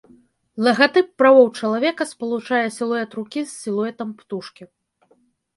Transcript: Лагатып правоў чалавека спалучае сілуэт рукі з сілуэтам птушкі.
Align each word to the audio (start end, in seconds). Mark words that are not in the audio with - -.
Лагатып 0.67 1.07
правоў 1.21 1.47
чалавека 1.59 2.03
спалучае 2.13 2.63
сілуэт 2.79 3.09
рукі 3.19 3.45
з 3.51 3.53
сілуэтам 3.61 4.09
птушкі. 4.23 4.63